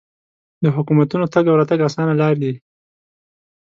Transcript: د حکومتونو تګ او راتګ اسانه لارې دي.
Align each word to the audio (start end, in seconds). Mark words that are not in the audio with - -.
د 0.63 0.65
حکومتونو 0.75 1.25
تګ 1.33 1.45
او 1.51 1.57
راتګ 1.59 1.79
اسانه 1.87 2.13
لارې 2.21 2.37
دي. 2.43 2.53